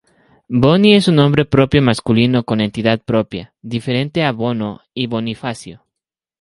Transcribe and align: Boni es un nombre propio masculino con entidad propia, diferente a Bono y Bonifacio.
Boni 0.61 0.95
es 0.95 1.07
un 1.09 1.17
nombre 1.17 1.45
propio 1.45 1.79
masculino 1.79 2.43
con 2.43 2.59
entidad 2.59 3.01
propia, 3.01 3.53
diferente 3.61 4.23
a 4.23 4.31
Bono 4.31 4.81
y 4.95 5.05
Bonifacio. 5.05 5.85